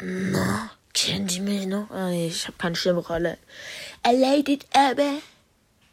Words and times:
Na, 0.00 0.70
kennen 0.94 1.28
Sie 1.28 1.40
mich 1.40 1.66
noch? 1.66 1.90
Ah, 1.90 2.10
ich 2.10 2.46
habe 2.46 2.56
keine 2.56 2.76
Stimmrolle. 2.76 3.36
Erleidet 4.04 4.64
aber, 4.72 5.18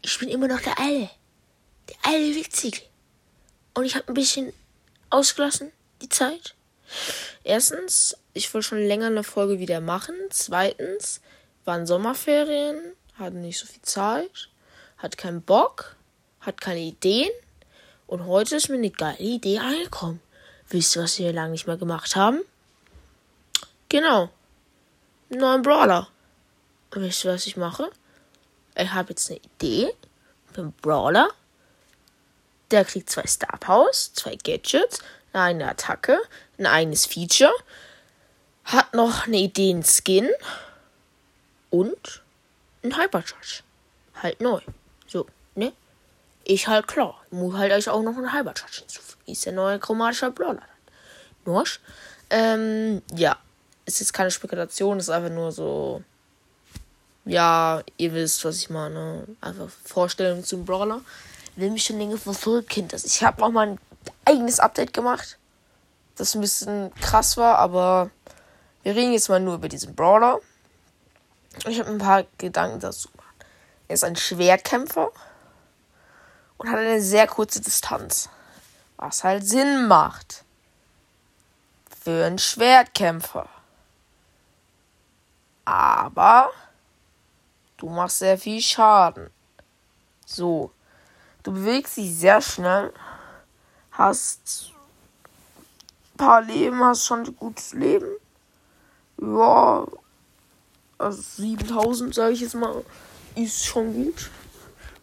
ich 0.04 0.20
bin 0.20 0.30
immer 0.30 0.48
noch 0.48 0.62
der 0.62 0.80
Alte. 0.80 1.10
Der 1.90 1.96
alte 2.04 2.36
Witzige. 2.36 2.82
Und 3.74 3.86
ich 3.86 3.96
habe 3.96 4.08
ein 4.08 4.14
bisschen 4.14 4.54
ausgelassen, 5.10 5.72
die 6.04 6.10
Zeit. 6.10 6.54
Erstens, 7.44 8.16
ich 8.34 8.54
wollte 8.54 8.68
schon 8.68 8.86
länger 8.86 9.08
eine 9.08 9.24
Folge 9.24 9.58
wieder 9.58 9.82
machen. 9.82 10.16
Zweitens, 10.30 11.22
waren 11.64 11.88
Sommerferien, 11.88 12.80
hatte 13.16 13.38
nicht 13.38 13.58
so 13.58 13.66
viel 13.66 13.82
Zeit, 13.82 14.50
hat 14.98 15.18
keinen 15.18 15.42
Bock, 15.42 15.96
hat 16.42 16.62
keine 16.62 16.82
Ideen. 16.82 17.32
Und 18.06 18.28
heute 18.28 18.58
ist 18.58 18.70
mir 18.70 18.76
eine 18.76 18.92
geile 18.92 19.18
Idee 19.18 19.58
angekommen. 19.58 20.22
Wisst 20.70 20.96
ihr, 20.96 21.02
was 21.02 21.18
wir 21.18 21.34
lange 21.34 21.52
nicht 21.52 21.66
mehr 21.66 21.78
gemacht 21.78 22.16
haben? 22.16 22.42
Genau. 23.90 24.30
Einen 25.30 25.40
neuen 25.40 25.62
Brawler. 25.62 26.08
Und 26.94 27.02
wisst 27.02 27.26
ihr, 27.26 27.34
was 27.34 27.48
ich 27.48 27.58
mache? 27.58 27.90
Ich 28.76 28.92
habe 28.92 29.10
jetzt 29.10 29.30
eine 29.30 29.40
Idee. 29.40 29.94
Einen 30.56 30.72
Brawler. 30.82 31.30
Der 32.72 32.86
kriegt 32.86 33.10
zwei 33.10 33.26
Star 33.28 33.58
Powers, 33.60 34.14
zwei 34.14 34.36
Gadgets, 34.36 35.00
eine 35.34 35.70
Attacke, 35.70 36.20
ein 36.58 36.66
eigenes 36.66 37.06
Feature. 37.06 37.54
Hat 38.64 38.94
noch 38.94 39.28
eine 39.28 39.38
Idee, 39.38 39.70
einen 39.70 39.84
Skin. 39.84 40.30
Und 41.70 42.24
ein 42.84 42.98
Hypercharge. 42.98 43.64
Halt 44.22 44.42
neu. 44.42 44.62
So, 45.08 45.28
ne? 45.56 45.74
Ich 46.44 46.68
halt 46.68 46.88
klar. 46.88 47.22
Muss 47.32 47.56
halt 47.56 47.72
euch 47.74 47.90
auch 47.90 48.02
noch 48.02 48.18
einen 48.18 48.34
Hypercharge 48.34 48.80
hinzufügen. 48.80 49.22
Ist 49.26 49.46
der 49.46 49.54
neue 49.54 49.80
chromatische 49.80 50.32
Brawler. 50.32 50.64
Norsch. 51.46 51.80
Ähm, 52.30 53.02
ja. 53.14 53.38
Ist 53.86 54.00
jetzt 54.00 54.14
keine 54.14 54.32
Spekulation, 54.32 55.00
ist 55.00 55.10
einfach 55.10 55.30
nur 55.30 55.52
so. 55.52 56.04
Ja, 57.26 57.84
ihr 57.98 58.14
wisst, 58.14 58.44
was 58.46 58.58
ich 58.58 58.70
meine. 58.70 59.26
Einfach 59.42 59.70
Vorstellung 59.84 60.44
zum 60.44 60.66
Brawler. 60.66 61.02
Will 61.56 61.72
mich 61.72 61.84
schon 61.86 61.98
länger 61.98 62.18
verfolgt, 62.18 62.70
Kind. 62.70 62.94
Das. 62.94 63.04
Ich 63.06 63.24
habe 63.24 63.44
auch 63.44 63.52
mal 63.52 63.68
ein 63.68 63.80
eigenes 64.26 64.60
Update 64.60 64.94
gemacht. 64.94 65.38
Das 66.16 66.36
ein 66.36 66.42
bisschen 66.42 66.94
krass 66.96 67.38
war, 67.38 67.58
aber 67.58 68.10
wir 68.84 68.96
reden 68.96 69.14
jetzt 69.14 69.30
mal 69.30 69.40
nur 69.40 69.56
über 69.56 69.70
diesen 69.70 69.96
Brawler. 69.96 70.40
Ich 71.68 71.80
habe 71.80 71.90
ein 71.90 71.98
paar 71.98 72.26
Gedanken 72.38 72.80
dazu. 72.80 73.10
Er 73.88 73.96
ist 73.96 74.04
ein 74.04 74.16
Schwerkämpfer 74.16 75.12
und 76.58 76.70
hat 76.70 76.80
eine 76.80 77.02
sehr 77.02 77.28
kurze 77.28 77.62
Distanz. 77.62 78.30
Was 78.98 79.24
halt 79.24 79.48
Sinn 79.48 79.88
macht. 79.88 80.44
Für 82.04 82.26
einen 82.26 82.40
Schwertkämpfer. 82.40 83.50
Aber 86.16 86.52
du 87.76 87.90
machst 87.90 88.20
sehr 88.20 88.38
viel 88.38 88.62
Schaden. 88.62 89.30
So. 90.26 90.72
Du 91.44 91.52
bewegst 91.52 91.98
dich 91.98 92.16
sehr 92.16 92.42
schnell. 92.42 92.94
Hast 93.92 94.72
ein 96.14 96.18
paar 96.18 96.42
Leben, 96.42 96.84
hast 96.84 97.06
schon 97.06 97.24
ein 97.24 97.36
gutes 97.36 97.74
Leben. 97.74 98.10
Ja. 99.22 99.86
Also 100.98 101.22
7000, 101.22 102.16
sage 102.16 102.34
ich 102.34 102.40
jetzt 102.40 102.56
mal, 102.56 102.84
ist 103.36 103.66
schon 103.66 103.94
gut. 103.94 104.32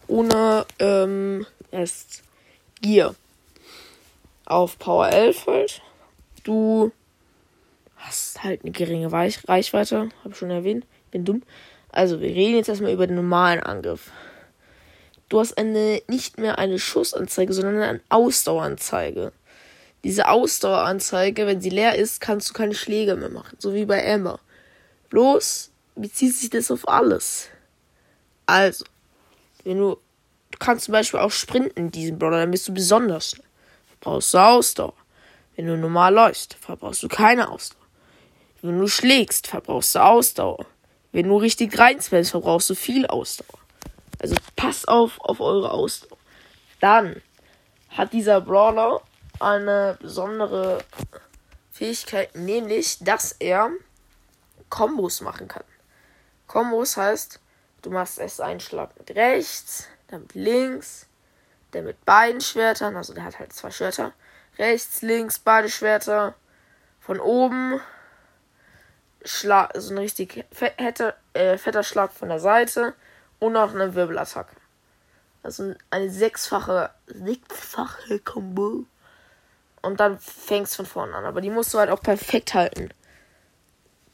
Ohne 0.08 0.66
ähm, 0.78 1.46
erst 1.70 2.22
Gear. 2.80 3.14
Auf 4.46 4.78
Power 4.78 5.08
11 5.10 5.46
halt. 5.46 5.82
Du 6.42 6.90
hast 7.96 8.42
halt 8.42 8.62
eine 8.62 8.72
geringe 8.72 9.12
Reichweite, 9.12 10.08
habe 10.24 10.30
ich 10.30 10.36
schon 10.36 10.50
erwähnt. 10.50 10.86
Bin 11.12 11.24
dumm. 11.24 11.42
Also, 11.90 12.20
wir 12.20 12.30
reden 12.30 12.56
jetzt 12.56 12.68
erstmal 12.68 12.92
über 12.92 13.06
den 13.06 13.16
normalen 13.16 13.60
Angriff. 13.60 14.10
Du 15.28 15.38
hast 15.38 15.56
eine 15.56 16.02
nicht 16.08 16.38
mehr 16.38 16.58
eine 16.58 16.78
Schussanzeige, 16.78 17.52
sondern 17.52 17.80
eine 17.80 18.00
Ausdaueranzeige. 18.08 19.32
Diese 20.04 20.28
Ausdaueranzeige, 20.28 21.46
wenn 21.46 21.60
sie 21.60 21.70
leer 21.70 21.94
ist, 21.94 22.20
kannst 22.20 22.50
du 22.50 22.54
keine 22.54 22.74
Schläge 22.74 23.14
mehr 23.14 23.28
machen, 23.28 23.56
so 23.60 23.72
wie 23.72 23.84
bei 23.84 24.00
Emma. 24.00 24.40
Bloß 25.10 25.70
bezieht 25.94 26.34
sich 26.34 26.50
das 26.50 26.70
auf 26.70 26.88
alles. 26.88 27.48
Also, 28.46 28.84
wenn 29.64 29.78
du, 29.78 29.98
du 30.50 30.58
kannst 30.58 30.86
zum 30.86 30.92
Beispiel 30.92 31.20
auch 31.20 31.30
sprinten 31.30 31.78
in 31.78 31.90
diesem 31.90 32.18
Brawler, 32.18 32.40
dann 32.40 32.50
bist 32.50 32.66
du 32.66 32.74
besonders 32.74 33.30
schnell. 33.30 33.46
Brauchst 34.00 34.34
du 34.34 34.38
Ausdauer. 34.38 34.94
Wenn 35.54 35.66
du 35.66 35.76
normal 35.76 36.14
läufst, 36.14 36.54
verbrauchst 36.54 37.02
du 37.02 37.08
keine 37.08 37.50
Ausdauer. 37.50 37.80
Wenn 38.62 38.78
du 38.78 38.88
schlägst, 38.88 39.46
verbrauchst 39.46 39.94
du 39.94 40.00
Ausdauer. 40.00 40.66
Wenn 41.12 41.28
du 41.28 41.36
richtig 41.36 41.78
reinspamst, 41.78 42.30
verbrauchst 42.30 42.70
du 42.70 42.74
viel 42.74 43.06
Ausdauer. 43.06 43.58
Also 44.18 44.34
passt 44.56 44.88
auf 44.88 45.20
auf 45.20 45.40
eure 45.40 45.70
Ausdauer. 45.70 46.18
Dann 46.80 47.22
hat 47.90 48.12
dieser 48.12 48.40
Brawler 48.40 49.02
eine 49.38 49.98
besondere 50.00 50.84
Fähigkeit, 51.70 52.34
nämlich, 52.34 52.98
dass 53.00 53.32
er 53.32 53.70
Kombos 54.68 55.20
machen 55.20 55.48
kann. 55.48 55.64
Kombos 56.46 56.96
heißt, 56.96 57.40
du 57.82 57.90
machst 57.90 58.18
erst 58.18 58.40
einen 58.40 58.60
Schlag 58.60 58.90
mit 58.98 59.14
rechts, 59.14 59.88
dann 60.08 60.22
mit 60.22 60.34
links, 60.34 61.06
dann 61.72 61.84
mit 61.84 62.04
beiden 62.04 62.40
Schwertern, 62.40 62.96
also 62.96 63.12
der 63.14 63.24
hat 63.24 63.38
halt 63.38 63.52
zwei 63.52 63.70
Schwerter. 63.70 64.12
Rechts, 64.58 65.02
links, 65.02 65.38
beide 65.38 65.68
Schwerter. 65.68 66.34
Von 67.00 67.18
oben 67.20 67.80
Schlag, 69.24 69.72
so 69.76 69.94
ein 69.94 69.98
richtig 69.98 70.44
fetter, 70.50 71.14
äh, 71.34 71.56
fetter 71.58 71.82
Schlag 71.82 72.12
von 72.12 72.28
der 72.28 72.40
Seite 72.40 72.94
und 73.38 73.52
noch 73.52 73.74
eine 73.74 73.94
Wirbelattacke. 73.94 74.56
Also 75.42 75.74
eine 75.90 76.10
sechsfache, 76.10 76.90
sechsfache 77.06 78.18
Combo. 78.20 78.84
Und 79.82 79.98
dann 79.98 80.18
fängst 80.18 80.76
von 80.76 80.86
vorne 80.86 81.14
an. 81.14 81.24
Aber 81.24 81.40
die 81.40 81.50
musst 81.50 81.74
du 81.74 81.78
halt 81.78 81.90
auch 81.90 82.00
perfekt 82.00 82.54
halten. 82.54 82.90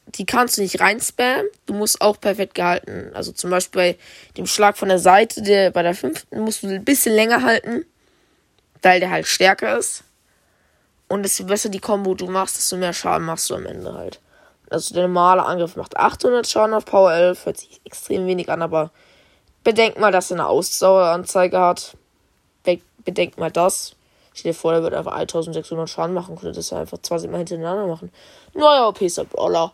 Die 0.06 0.24
kannst 0.24 0.56
du 0.56 0.62
nicht 0.62 0.80
reinspammen. 0.80 1.46
Du 1.66 1.74
musst 1.74 2.00
auch 2.00 2.18
perfekt 2.18 2.54
gehalten. 2.54 3.10
Also 3.14 3.32
zum 3.32 3.50
Beispiel 3.50 3.92
bei 3.92 3.98
dem 4.38 4.46
Schlag 4.46 4.78
von 4.78 4.88
der 4.88 4.98
Seite, 4.98 5.42
der 5.42 5.70
bei 5.70 5.82
der 5.82 5.94
fünften, 5.94 6.40
musst 6.40 6.62
du 6.62 6.68
ein 6.68 6.84
bisschen 6.84 7.14
länger 7.14 7.42
halten. 7.42 7.84
Weil 8.80 9.00
der 9.00 9.10
halt 9.10 9.26
stärker 9.26 9.76
ist. 9.78 10.04
Und 11.08 11.22
desto 11.22 11.44
besser 11.44 11.68
die 11.68 11.80
Combo 11.80 12.14
du 12.14 12.28
machst, 12.28 12.56
desto 12.56 12.76
mehr 12.78 12.94
Schaden 12.94 13.26
machst 13.26 13.50
du 13.50 13.54
am 13.54 13.66
Ende 13.66 13.92
halt. 13.92 14.20
Also 14.70 14.94
der 14.94 15.08
normale 15.08 15.44
Angriff 15.44 15.76
macht 15.76 15.96
800 15.96 16.46
Schaden 16.46 16.74
auf 16.74 16.84
Power 16.84 17.12
11. 17.12 17.46
Hört 17.46 17.58
sich 17.58 17.80
extrem 17.84 18.26
wenig 18.26 18.50
an, 18.50 18.62
aber 18.62 18.90
bedenkt 19.64 19.98
mal, 19.98 20.12
dass 20.12 20.30
er 20.30 20.36
eine 20.36 20.46
Ausdaueranzeige 20.46 21.58
hat. 21.58 21.96
Be 22.64 22.80
bedenkt 23.04 23.38
mal 23.38 23.50
das. 23.50 23.94
Stell 24.34 24.52
dir 24.52 24.58
vor, 24.58 24.72
der 24.72 24.82
wird 24.82 24.94
einfach 24.94 25.12
1600 25.12 25.88
Schaden 25.88 26.14
machen. 26.14 26.36
Könnte 26.36 26.52
das 26.52 26.70
ja 26.70 26.78
einfach 26.78 26.98
20 26.98 27.30
Mal 27.30 27.38
hintereinander 27.38 27.86
machen. 27.86 28.12
Neuer 28.54 28.88
OP-Star 28.88 29.24
Brawler. 29.24 29.72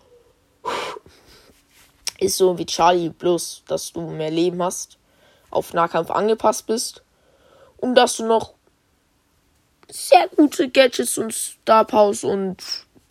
Ist 2.19 2.37
so 2.37 2.57
wie 2.57 2.67
Charlie, 2.67 3.11
bloß, 3.11 3.65
dass 3.67 3.93
du 3.93 4.01
mehr 4.01 4.31
Leben 4.31 4.63
hast. 4.63 4.97
Auf 5.51 5.75
Nahkampf 5.75 6.11
angepasst 6.11 6.67
bist. 6.67 7.03
Und 7.77 7.97
dass 7.97 8.17
du 8.17 8.27
noch 8.27 8.55
sehr 9.91 10.29
gute 10.35 10.69
Gadgets 10.69 11.19
und 11.19 11.35
Star 11.35 11.85
Powers 11.85 12.25
und 12.25 12.57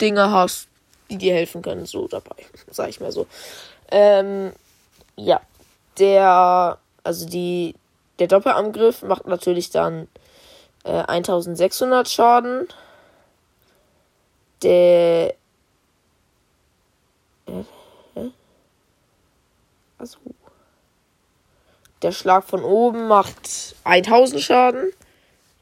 Dinge 0.00 0.30
hast, 0.30 0.68
die 1.10 1.18
dir 1.18 1.34
helfen 1.34 1.62
können, 1.62 1.86
so 1.86 2.08
dabei, 2.08 2.36
sag 2.70 2.88
ich 2.88 3.00
mal 3.00 3.12
so. 3.12 3.26
Ähm, 3.90 4.52
ja, 5.16 5.40
der, 5.98 6.78
also 7.02 7.26
die, 7.26 7.74
der 8.18 8.28
Doppelangriff 8.28 9.02
macht 9.02 9.26
natürlich 9.26 9.70
dann 9.70 10.08
äh, 10.84 10.90
1600 10.90 12.08
Schaden. 12.08 12.68
Der, 14.62 15.34
äh, 17.46 17.64
also, 19.98 20.18
der 22.02 22.12
Schlag 22.12 22.44
von 22.44 22.64
oben 22.64 23.08
macht 23.08 23.76
1000 23.84 24.40
Schaden. 24.40 24.92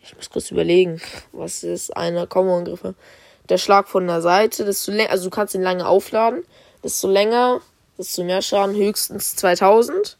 Ich 0.02 0.16
muss 0.16 0.30
kurz 0.30 0.50
überlegen, 0.50 1.00
was 1.30 1.62
ist 1.62 1.96
eine 1.96 2.26
Kombo-Angriffe. 2.26 2.94
Der 3.48 3.58
Schlag 3.58 3.88
von 3.88 4.06
der 4.06 4.22
Seite, 4.22 4.64
desto 4.64 4.92
länger, 4.92 5.10
also 5.10 5.24
du 5.24 5.30
kannst 5.30 5.54
ihn 5.54 5.62
lange 5.62 5.86
aufladen, 5.86 6.44
desto 6.82 7.08
länger, 7.08 7.60
desto 7.98 8.24
mehr 8.24 8.42
Schaden, 8.42 8.74
höchstens 8.76 9.36
2000. 9.36 10.16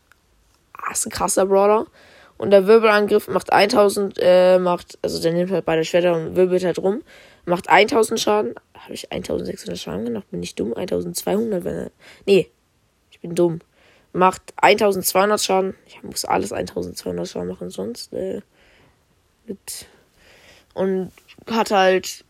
Ah, 0.72 0.92
ist 0.92 1.06
ein 1.06 1.10
krasser 1.10 1.46
Brawler. 1.46 1.86
Und 2.38 2.50
der 2.50 2.66
Wirbelangriff 2.66 3.28
macht 3.28 3.52
1000, 3.52 4.18
äh, 4.20 4.58
macht, 4.58 4.98
also 5.02 5.22
der 5.22 5.32
nimmt 5.32 5.52
halt 5.52 5.64
beide 5.64 5.84
Schwerter 5.84 6.14
und 6.14 6.34
wirbelt 6.34 6.64
halt 6.64 6.78
rum. 6.78 7.02
Macht 7.44 7.68
1000 7.68 8.18
Schaden. 8.18 8.54
Habe 8.74 8.94
ich 8.94 9.12
1600 9.12 9.78
Schaden 9.78 10.04
gemacht? 10.04 10.28
Bin 10.30 10.42
ich 10.42 10.56
dumm? 10.56 10.74
1200, 10.74 11.64
wenn 11.64 11.76
er. 11.76 11.90
Nee, 12.26 12.50
ich 13.10 13.20
bin 13.20 13.36
dumm. 13.36 13.60
Macht 14.12 14.42
1200 14.56 15.40
Schaden. 15.40 15.74
Ich 15.86 16.02
muss 16.02 16.24
alles 16.24 16.52
1200 16.52 17.28
Schaden 17.28 17.48
machen, 17.48 17.70
sonst, 17.70 18.12
äh, 18.12 18.40
mit 19.46 19.86
und 20.74 21.12
hat 21.50 21.70
halt 21.70 22.24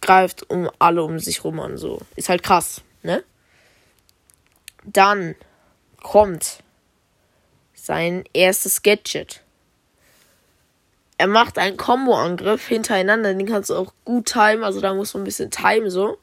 greift 0.00 0.48
um 0.48 0.70
alle 0.78 1.02
um 1.02 1.18
sich 1.18 1.44
rum 1.44 1.60
an 1.60 1.76
so 1.76 2.00
ist 2.16 2.28
halt 2.28 2.42
krass 2.42 2.82
Ne? 3.02 3.24
Dann 4.84 5.34
kommt 6.02 6.62
sein 7.74 8.24
erstes 8.32 8.82
Gadget. 8.82 9.42
Er 11.18 11.26
macht 11.26 11.58
einen 11.58 11.76
Combo-Angriff 11.76 12.66
hintereinander, 12.66 13.34
den 13.34 13.46
kannst 13.46 13.70
du 13.70 13.74
auch 13.74 13.92
gut 14.04 14.26
timen, 14.32 14.64
also 14.64 14.80
da 14.80 14.94
muss 14.94 15.12
man 15.12 15.22
ein 15.22 15.24
bisschen 15.24 15.50
timen 15.50 15.90
so. 15.90 16.18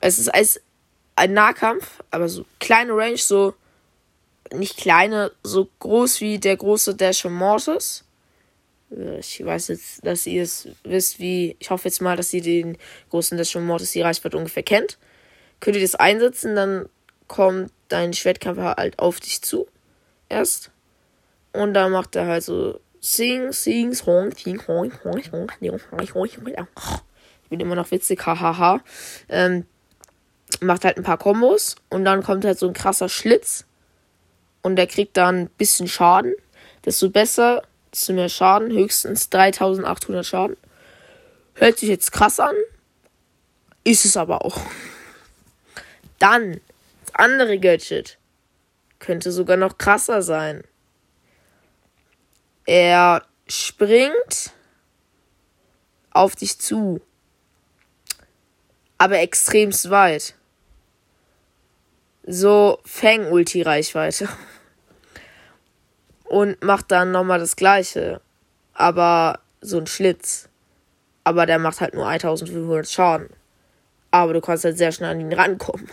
Es 0.00 0.18
ist 0.18 0.28
als 0.28 0.60
ein 1.14 1.32
Nahkampf, 1.32 2.02
aber 2.10 2.28
so 2.28 2.44
kleine 2.58 2.96
Range, 2.96 3.16
so 3.16 3.54
nicht 4.52 4.76
kleine, 4.76 5.32
so 5.42 5.68
groß 5.78 6.20
wie 6.20 6.38
der 6.38 6.56
große 6.56 6.94
Dash 6.94 7.22
von 7.22 7.32
Mortis. 7.32 8.04
Ich 8.90 9.44
weiß 9.44 9.68
jetzt, 9.68 10.06
dass 10.06 10.26
ihr 10.26 10.42
es 10.42 10.68
wisst, 10.84 11.18
wie. 11.18 11.56
Ich 11.58 11.70
hoffe 11.70 11.88
jetzt 11.88 12.00
mal, 12.00 12.16
dass 12.16 12.32
ihr 12.32 12.42
den 12.42 12.78
großen 13.10 13.42
von 13.44 13.66
Mortis 13.66 13.92
die 13.92 14.02
Reichweite 14.02 14.36
ungefähr 14.36 14.62
kennt. 14.62 14.98
Könnt 15.58 15.76
ihr 15.76 15.82
das 15.82 15.96
einsetzen, 15.96 16.54
dann 16.54 16.88
kommt 17.26 17.72
dein 17.88 18.12
Schwertkampf 18.12 18.58
halt 18.58 18.98
auf 18.98 19.18
dich 19.20 19.42
zu. 19.42 19.66
Erst. 20.28 20.70
Und 21.52 21.74
dann 21.74 21.92
macht 21.92 22.14
er 22.14 22.26
halt 22.26 22.44
so 22.44 22.80
Sing, 23.00 23.52
Sing, 23.52 23.94
Song, 23.94 24.32
Sing, 24.32 24.60
Hong, 24.68 24.92
Hong, 25.04 25.22
Hong, 25.32 25.50
Hong, 25.60 26.14
Hong, 26.14 26.28
Ich 27.44 27.48
bin 27.48 27.60
immer 27.60 27.74
noch 27.74 27.90
witzig, 27.90 28.24
hahaha. 28.24 28.80
Ähm, 29.28 29.64
macht 30.60 30.84
halt 30.84 30.96
ein 30.96 31.02
paar 31.02 31.18
Kombos 31.18 31.76
und 31.88 32.04
dann 32.04 32.22
kommt 32.22 32.44
halt 32.44 32.58
so 32.58 32.66
ein 32.68 32.72
krasser 32.72 33.08
Schlitz 33.08 33.64
und 34.62 34.76
der 34.76 34.86
kriegt 34.86 35.16
dann 35.16 35.36
ein 35.36 35.50
bisschen 35.50 35.88
Schaden. 35.88 36.34
Desto 36.84 37.10
besser, 37.10 37.62
desto 37.96 38.12
mehr 38.12 38.28
Schaden, 38.28 38.70
höchstens 38.70 39.30
3800 39.30 40.26
Schaden. 40.26 40.56
Hört 41.54 41.78
sich 41.78 41.88
jetzt 41.88 42.12
krass 42.12 42.38
an, 42.38 42.54
ist 43.84 44.04
es 44.04 44.18
aber 44.18 44.44
auch. 44.44 44.60
Dann, 46.18 46.60
das 47.04 47.14
andere 47.14 47.58
Gadget 47.58 48.18
könnte 48.98 49.32
sogar 49.32 49.56
noch 49.56 49.78
krasser 49.78 50.20
sein. 50.20 50.62
Er 52.66 53.24
springt 53.48 54.52
auf 56.10 56.36
dich 56.36 56.58
zu, 56.58 57.00
aber 58.98 59.20
extremst 59.20 59.88
weit 59.88 60.34
so 62.26 62.78
Fang-Ulti-Reichweite. 62.84 64.28
Und 66.28 66.62
macht 66.62 66.90
dann 66.90 67.12
nochmal 67.12 67.38
das 67.38 67.56
gleiche. 67.56 68.20
Aber 68.74 69.40
so 69.60 69.78
ein 69.78 69.86
Schlitz. 69.86 70.48
Aber 71.24 71.46
der 71.46 71.58
macht 71.58 71.80
halt 71.80 71.94
nur 71.94 72.06
1500 72.06 72.88
Schaden. 72.88 73.30
Aber 74.10 74.32
du 74.32 74.40
kannst 74.40 74.64
halt 74.64 74.78
sehr 74.78 74.92
schnell 74.92 75.10
an 75.10 75.20
ihn 75.20 75.32
rankommen. 75.32 75.88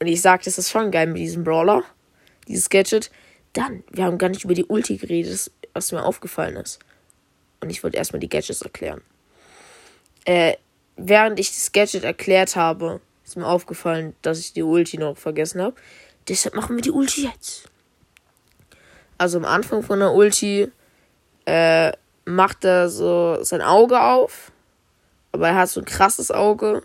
Und 0.00 0.06
ich 0.06 0.20
sag, 0.20 0.42
das 0.42 0.58
ist 0.58 0.70
schon 0.70 0.90
geil 0.90 1.06
mit 1.06 1.18
diesem 1.18 1.44
Brawler. 1.44 1.84
Dieses 2.48 2.68
Gadget. 2.68 3.10
Dann, 3.52 3.84
wir 3.90 4.04
haben 4.04 4.18
gar 4.18 4.28
nicht 4.28 4.44
über 4.44 4.54
die 4.54 4.64
Ulti 4.64 4.96
geredet, 4.96 5.50
was 5.72 5.92
mir 5.92 6.04
aufgefallen 6.04 6.56
ist. 6.56 6.80
Und 7.60 7.70
ich 7.70 7.82
wollte 7.82 7.96
erstmal 7.96 8.20
die 8.20 8.28
Gadgets 8.28 8.62
erklären. 8.62 9.00
Äh, 10.24 10.54
während 10.96 11.38
ich 11.38 11.50
das 11.50 11.72
Gadget 11.72 12.04
erklärt 12.04 12.56
habe, 12.56 13.00
ist 13.24 13.36
mir 13.36 13.46
aufgefallen, 13.46 14.14
dass 14.22 14.38
ich 14.38 14.52
die 14.52 14.62
Ulti 14.62 14.98
noch 14.98 15.16
vergessen 15.16 15.62
habe. 15.62 15.76
Deshalb 16.28 16.54
machen 16.54 16.76
wir 16.76 16.82
die 16.82 16.90
Ulti 16.90 17.24
jetzt. 17.24 17.70
Also 19.18 19.38
am 19.38 19.44
Anfang 19.44 19.82
von 19.82 20.00
der 20.00 20.12
Ulti 20.12 20.70
äh, 21.46 21.92
macht 22.24 22.64
er 22.64 22.88
so 22.88 23.42
sein 23.42 23.62
Auge 23.62 24.00
auf. 24.00 24.52
Aber 25.32 25.48
er 25.48 25.56
hat 25.56 25.68
so 25.68 25.80
ein 25.80 25.86
krasses 25.86 26.30
Auge, 26.30 26.82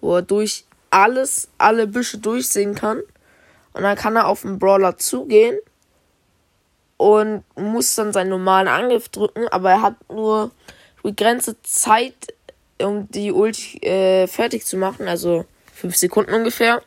wo 0.00 0.16
er 0.16 0.22
durch 0.22 0.64
alles, 0.90 1.48
alle 1.58 1.86
Büsche 1.86 2.18
durchsehen 2.18 2.74
kann. 2.74 3.00
Und 3.72 3.82
dann 3.82 3.96
kann 3.96 4.16
er 4.16 4.26
auf 4.26 4.42
den 4.42 4.58
Brawler 4.58 4.96
zugehen 4.98 5.58
und 6.96 7.44
muss 7.56 7.94
dann 7.94 8.12
seinen 8.12 8.28
normalen 8.28 8.68
Angriff 8.68 9.08
drücken, 9.08 9.48
aber 9.48 9.70
er 9.70 9.82
hat 9.82 9.94
nur 10.10 10.50
begrenzte 11.02 11.56
Zeit, 11.62 12.34
um 12.82 13.10
die 13.10 13.32
Ulti 13.32 13.78
äh, 13.78 14.26
fertig 14.26 14.66
zu 14.66 14.76
machen. 14.76 15.08
Also 15.08 15.46
5 15.76 15.96
Sekunden 15.96 16.34
ungefähr. 16.34 16.82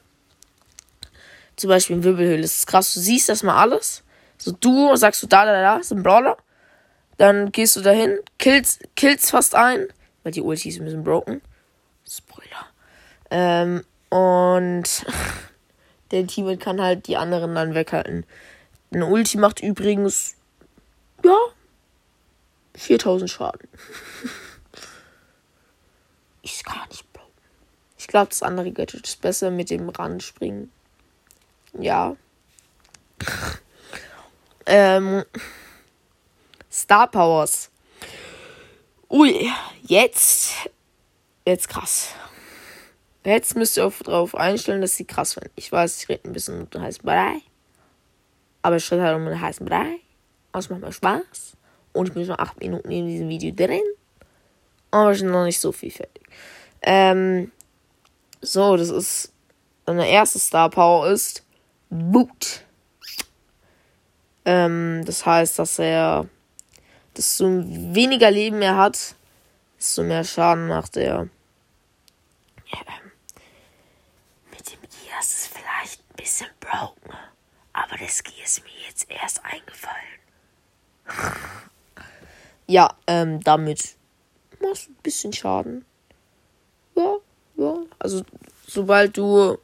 Zum 1.56 1.69
Beispiel 1.69 1.96
in 1.96 2.04
Wirbelhöhle. 2.04 2.42
Das 2.42 2.57
ist 2.57 2.68
krass. 2.68 2.94
Du 2.94 3.00
siehst 3.00 3.30
das 3.30 3.42
mal 3.42 3.57
alles. 3.57 4.04
So, 4.38 4.51
du 4.51 4.95
sagst 4.95 5.24
du 5.24 5.27
da, 5.27 5.45
da, 5.45 5.53
da, 5.62 5.77
ist 5.77 5.91
ein 5.91 6.03
Brawler. 6.03 6.38
Dann 7.18 7.51
gehst 7.51 7.75
du 7.75 7.81
dahin, 7.81 8.19
killst, 8.39 8.83
killst 8.95 9.31
fast 9.31 9.56
ein. 9.56 9.88
Weil 10.24 10.31
die 10.31 10.41
Ulti 10.41 10.69
ist 10.69 10.80
ein 10.80 10.85
bisschen 10.85 11.03
broken. 11.03 11.41
Spoiler. 12.09 12.65
Ähm, 13.30 13.83
und 14.09 15.06
der 16.12 16.27
Team 16.27 16.59
kann 16.59 16.81
halt 16.81 17.07
die 17.07 17.18
anderen 17.18 17.56
dann 17.56 17.74
weghalten. 17.74 18.25
Eine 18.94 19.06
Ulti 19.07 19.38
macht 19.38 19.62
übrigens, 19.62 20.36
ja, 21.24 21.38
4000 22.75 23.29
Schaden. 23.29 23.68
ist 26.44 26.65
gar 26.65 26.88
nicht 26.88 27.06
ich 28.03 28.07
glaube, 28.07 28.27
das 28.27 28.44
andere 28.44 28.69
Gadget 28.74 29.07
ist 29.07 29.21
besser 29.21 29.50
mit 29.50 29.69
dem 29.69 29.88
Randspringen. 29.88 30.69
Ja. 31.79 32.18
Ähm. 34.65 35.24
Star 36.71 37.07
Powers. 37.10 37.69
Ui, 39.10 39.48
jetzt. 39.83 40.54
Jetzt 41.45 41.69
krass. 41.69 42.15
Jetzt 43.25 43.56
müsst 43.56 43.77
ihr 43.77 43.86
auch 43.86 43.94
darauf 44.04 44.36
einstellen, 44.36 44.81
dass 44.81 44.95
sie 44.95 45.06
krass 45.06 45.36
werden. 45.36 45.51
Ich 45.56 45.71
weiß, 45.71 46.01
ich 46.01 46.10
rede 46.10 46.27
ein 46.27 46.33
bisschen 46.33 46.62
um 46.62 46.69
den 46.69 46.81
heißen 46.81 47.04
Brei. 47.04 47.42
Aber 48.63 48.77
ich 48.77 48.92
rede 48.92 49.04
halt 49.04 49.15
um 49.15 49.25
den 49.25 49.39
heißen 49.39 49.65
Brei. 49.65 50.00
Es 50.51 50.69
macht 50.69 50.81
mir 50.81 50.92
Spaß. 50.92 51.56
Und 51.94 52.07
ich 52.07 52.13
bin 52.13 52.25
schon 52.25 52.39
acht 52.39 52.60
Minuten 52.60 52.92
in 52.92 53.07
diesem 53.07 53.30
Video 53.30 53.54
drin. 53.54 53.83
Aber 54.92 55.12
ich 55.12 55.19
bin 55.19 55.31
noch 55.31 55.45
nicht 55.45 55.60
so 55.60 55.71
viel 55.71 55.92
fertig. 55.92 56.24
Ähm, 56.81 57.51
so, 58.42 58.75
das 58.77 58.89
ist 58.89 59.31
seine 59.86 60.10
erste 60.10 60.39
Star 60.39 60.69
Power 60.69 61.07
ist 61.07 61.44
Boot. 61.89 62.62
Ähm, 64.45 65.04
das 65.06 65.25
heißt, 65.25 65.60
dass 65.60 65.80
er 65.80 66.28
desto 67.16 67.45
weniger 67.45 68.31
Leben 68.31 68.62
er 68.62 68.78
hat, 68.78 69.16
desto 69.78 70.04
mehr 70.04 70.24
Schaden 70.24 70.68
macht 70.68 70.98
er. 70.98 71.22
Ähm, 72.72 73.12
mit 74.51 74.72
dem 74.72 74.81
Gear 74.81 75.19
ist 75.22 75.31
es 75.31 75.48
vielleicht 75.48 76.01
ein 76.01 76.16
bisschen 76.16 76.50
broken, 76.60 77.13
aber 77.72 77.98
das 77.98 78.24
Gear 78.24 78.44
ist 78.44 78.63
mir 78.63 78.72
jetzt 78.88 79.10
erst 79.10 79.41
eingefallen. 79.46 79.96
ja, 82.67 82.96
ähm, 83.08 83.39
damit 83.41 83.96
machst 84.60 84.88
du 84.88 84.91
ein 84.91 84.98
bisschen 85.03 85.34
Schaden. 85.34 85.86
Ja, 86.96 87.15
ja, 87.58 87.75
also 88.00 88.24
sobald 88.67 89.17
du 89.17 89.58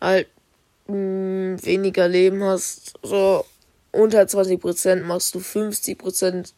halt 0.00 0.28
mh, 0.86 0.94
hm, 0.94 1.64
weniger 1.64 2.08
Leben 2.08 2.42
hast, 2.44 2.94
so 3.02 3.44
unter 3.92 4.22
20% 4.22 5.02
machst 5.02 5.34
du 5.34 5.38
50% 5.38 6.52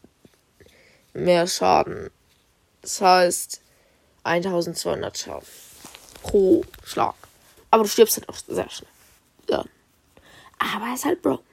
mehr 1.13 1.47
Schaden. 1.47 2.09
Das 2.81 3.01
heißt 3.01 3.61
1200 4.23 5.17
Schaden 5.17 5.47
pro 6.21 6.63
Schlag. 6.83 7.15
Aber 7.71 7.83
du 7.83 7.89
stirbst 7.89 8.17
halt 8.17 8.29
auch 8.29 8.37
sehr 8.47 8.69
schnell. 8.69 8.89
Ja. 9.49 9.63
Aber 10.59 10.87
er 10.87 10.95
ist 10.95 11.05
halt 11.05 11.21
broken. 11.21 11.45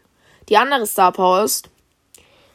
Die 0.48 0.56
andere 0.56 0.86
Star 0.86 1.12
Power 1.12 1.44
ist, 1.44 1.68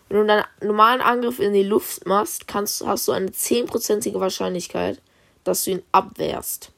wenn 0.10 0.18
du 0.18 0.26
deinen 0.26 0.46
normalen 0.62 1.02
Angriff 1.02 1.40
in 1.40 1.54
die 1.54 1.64
Luft 1.64 2.06
machst, 2.06 2.48
kannst, 2.48 2.86
hast 2.86 3.08
du 3.08 3.12
eine 3.12 3.30
10%ige 3.30 4.20
Wahrscheinlichkeit, 4.20 5.02
dass 5.44 5.64
du 5.64 5.72
ihn 5.72 5.84
abwehrst 5.92 6.72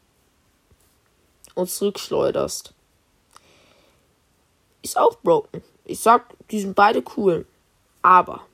und 1.56 1.70
zurückschleuderst. 1.70 2.73
Ist 4.84 4.98
auch 4.98 5.16
broken. 5.16 5.64
Ich 5.86 6.00
sag, 6.00 6.36
die 6.52 6.62
sind 6.62 6.76
beide 6.76 7.04
cool. 7.18 7.48
Aber, 8.04 8.46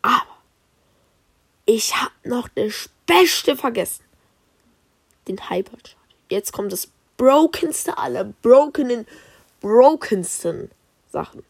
aber, 0.00 0.38
ich 1.66 1.94
hab 1.94 2.12
noch 2.24 2.48
das 2.48 2.88
Beste 3.06 3.56
vergessen. 3.56 4.04
Den 5.28 5.50
Hypercharge. 5.50 5.96
Jetzt 6.30 6.52
kommt 6.52 6.72
das 6.72 6.88
brokenste 7.16 7.98
aller 7.98 8.24
brokenen, 8.24 9.06
brokensten 9.60 10.70
Sachen. 11.10 11.44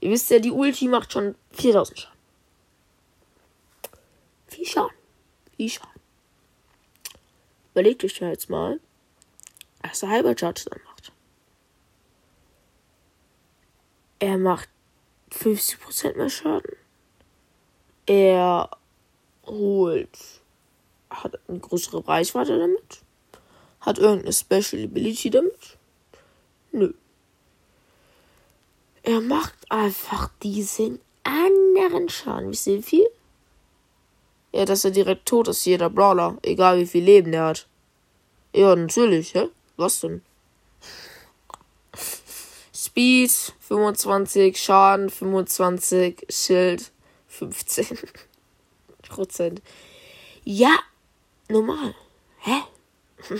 Ihr 0.00 0.10
wisst 0.10 0.30
ja, 0.30 0.38
die 0.38 0.50
Ulti 0.50 0.88
macht 0.88 1.12
schon 1.12 1.34
4000 1.52 2.00
Schaden. 2.00 2.18
Wie 4.48 4.66
Schaden. 4.66 4.96
Wie 5.56 5.70
Schaden. 5.70 6.00
Überlegt 7.72 8.04
euch 8.04 8.20
jetzt 8.20 8.50
mal, 8.50 8.80
was 9.82 10.00
der 10.00 10.08
Judge 10.10 10.64
dann 10.70 10.80
macht. 10.84 11.12
Er 14.18 14.38
macht 14.38 14.68
50% 15.32 16.16
mehr 16.16 16.30
Schaden. 16.30 16.76
Er 18.06 18.70
holt, 19.46 20.18
hat 21.10 21.38
eine 21.48 21.58
größere 21.58 22.06
Reichweite 22.06 22.58
damit. 22.58 23.02
Hat 23.80 23.98
irgendeine 23.98 24.32
Special 24.32 24.84
Ability 24.84 25.30
damit? 25.30 25.78
Nö. 26.72 26.92
Er 29.02 29.20
macht 29.20 29.70
einfach 29.70 30.30
diesen 30.42 31.00
anderen 31.24 32.08
Schaden. 32.08 32.50
Wie 32.50 32.56
viel? 32.56 32.82
viel? 32.82 33.10
Ja, 34.54 34.64
dass 34.64 34.84
er 34.84 34.92
direkt 34.92 35.26
tot 35.26 35.48
ist, 35.48 35.64
jeder 35.64 35.90
Brawler. 35.90 36.38
Egal 36.42 36.78
wie 36.78 36.86
viel 36.86 37.02
Leben 37.02 37.32
er 37.32 37.46
hat. 37.46 37.66
Ja, 38.54 38.76
natürlich, 38.76 39.34
hä? 39.34 39.48
Was 39.76 40.00
denn? 40.00 40.22
Speed 42.84 43.30
25, 43.60 44.58
Schaden 44.58 45.08
25, 45.08 46.26
Schild 46.28 46.90
15 47.28 47.98
Prozent. 49.08 49.62
Ja, 50.44 50.76
normal. 51.48 51.94
Hä? 52.40 52.62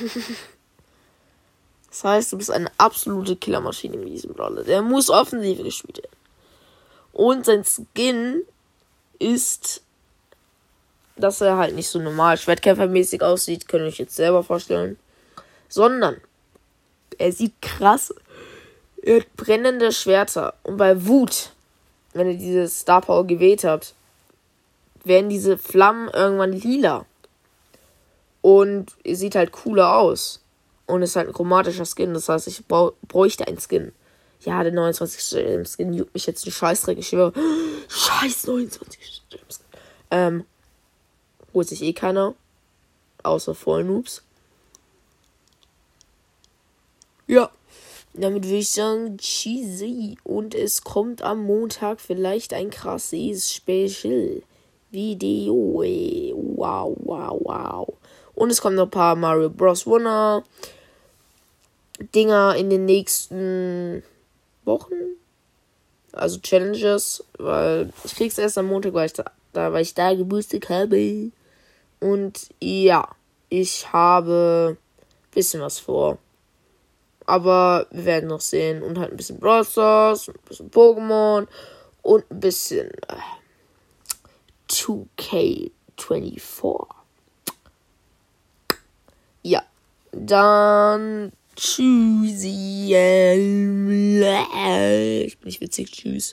das 1.91 2.05
heißt, 2.05 2.33
du 2.33 2.39
bist 2.39 2.51
eine 2.51 2.71
absolute 2.79 3.37
Killermaschine 3.37 3.99
mit 3.99 4.09
diesem 4.09 4.33
Brawler. 4.33 4.65
Der 4.65 4.81
muss 4.81 5.11
offensiv 5.11 5.63
gespielt 5.63 5.99
werden. 5.99 6.17
Und 7.13 7.45
sein 7.45 7.65
Skin 7.65 8.45
ist, 9.19 9.83
dass 11.17 11.43
er 11.43 11.59
halt 11.59 11.75
nicht 11.75 11.89
so 11.89 11.99
normal 11.99 12.39
Schwertkämpfermäßig 12.39 13.23
aussieht, 13.23 13.69
könnt 13.69 13.83
ihr 13.85 13.89
euch 13.89 13.99
jetzt 13.99 14.17
selber 14.17 14.43
vorstellen. 14.43 14.99
Sondern 15.69 16.21
er 17.19 17.31
sieht 17.33 17.61
krass. 17.61 18.15
Er 19.05 19.21
hat 19.21 19.37
brennende 19.37 19.93
Schwerter. 19.93 20.55
Und 20.63 20.79
bei 20.79 21.05
Wut, 21.07 21.51
wenn 22.15 22.27
ihr 22.27 22.39
diese 22.39 22.67
Star 22.69 23.03
Power 23.03 23.27
gewählt 23.27 23.63
habt, 23.63 23.95
werden 25.05 25.29
diese 25.29 25.59
Flammen 25.59 26.09
irgendwann 26.09 26.53
lila. 26.53 27.05
Und 28.41 28.93
er 29.05 29.17
sieht 29.17 29.35
halt 29.35 29.53
cooler 29.53 29.97
aus. 29.97 30.41
Und 30.87 31.03
ist 31.03 31.17
halt 31.17 31.29
ein 31.29 31.35
chromatischer 31.35 31.85
Skin. 31.85 32.15
Das 32.15 32.31
heißt, 32.31 32.47
ich 32.47 32.65
bräuchte 32.67 33.47
einen 33.47 33.61
Skin. 33.61 33.93
Ja, 34.41 34.63
der 34.63 34.73
29. 34.73 35.67
Skin 35.69 35.93
juckt 35.93 36.15
mich 36.15 36.27
jetzt 36.27 36.47
ein 36.47 36.53
Scheißdreck. 36.53 36.97
Ich 36.99 37.09
schwöre. 37.09 37.35
Scheiß 37.89 38.47
29. 38.47 39.23
Skin. 39.29 39.41
Ähm. 40.11 40.45
Holt 41.53 41.69
sich 41.69 41.83
eh 41.83 41.93
keiner. 41.93 42.35
Außer 43.23 43.55
Vollnoobs. 43.55 44.23
Ja. 47.27 47.51
Damit 48.15 48.45
würde 48.45 48.59
ich 48.59 48.71
sagen, 48.71 49.19
cheesy. 49.19 50.17
Und 50.23 50.55
es 50.55 50.85
kommt 50.85 51.23
am 51.23 51.45
Montag 51.45 52.01
vielleicht 52.01 52.55
ein 52.55 52.71
krasses 52.71 53.53
Special 53.53 54.43
Video. 54.93 55.83
Wow, 56.57 56.97
wow, 57.01 57.41
wow. 57.43 57.93
Und 58.35 58.51
es 58.51 58.61
kommen 58.61 58.77
noch 58.77 58.85
ein 58.85 58.91
paar 58.91 59.17
Mario 59.17 59.51
Bros. 59.51 59.87
Wonder 59.87 60.45
Dinger 62.15 62.55
in 62.57 62.71
den 62.71 62.85
nächsten 62.85 64.05
Wochen. 64.65 64.95
Also 66.13 66.39
Challenges, 66.39 67.25
weil 67.39 67.93
ich 68.05 68.15
krieg's 68.15 68.39
erst 68.39 68.59
am 68.59 68.67
Montag, 68.67 68.95
weil 68.95 69.07
ich 69.07 69.15
da, 69.15 69.73
weil 69.73 69.83
ich 69.83 69.95
da 69.95 70.15
Geburtstag 70.15 70.69
habe. 70.69 71.33
Und 71.99 72.49
ja, 72.61 73.09
ich 73.49 73.93
habe 73.93 74.77
ein 74.77 75.33
bisschen 75.33 75.61
was 75.61 75.81
vor. 75.81 76.19
Aber 77.27 77.87
wir 77.91 78.05
werden 78.05 78.29
noch 78.29 78.41
sehen. 78.41 78.83
Und 78.83 78.99
halt 78.99 79.13
ein 79.13 79.17
bisschen 79.17 79.39
Brawl 79.39 79.65
Stars, 79.65 80.29
ein 80.29 80.35
bisschen 80.47 80.71
Pokémon 80.71 81.47
und 82.03 82.31
ein 82.31 82.41
bisschen 82.41 82.91
äh, 83.09 83.17
2K24. 84.71 86.87
Ja, 89.43 89.63
dann 90.13 91.33
tschüssi. 91.57 92.95
Ich 95.27 95.39
bin 95.39 95.47
nicht 95.47 95.61
witzig. 95.61 95.91
Tschüss. 95.91 96.23